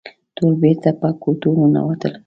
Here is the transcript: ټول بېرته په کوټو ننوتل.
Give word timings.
ټول 0.35 0.53
بېرته 0.61 0.89
په 1.01 1.07
کوټو 1.23 1.49
ننوتل. 1.59 2.13